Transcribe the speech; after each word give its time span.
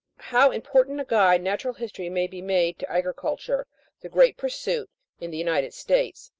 How 0.31 0.49
important 0.49 0.99
a 0.99 1.05
guide 1.05 1.43
natural 1.43 1.75
m'story 1.75 2.09
may 2.11 2.25
be 2.25 2.41
made 2.41 2.79
to 2.79 2.91
agriculture, 2.91 3.67
the 3.99 4.09
great 4.09 4.35
pursuit 4.35 4.89
in 5.19 5.29
the 5.29 5.37
United 5.37 5.75
States 5.75 6.27